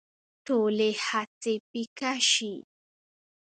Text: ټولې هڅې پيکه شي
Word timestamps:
ټولې 0.45 0.89
هڅې 1.07 1.53
پيکه 1.69 2.13
شي 2.31 2.53